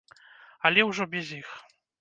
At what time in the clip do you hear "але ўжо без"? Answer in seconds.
0.69-1.27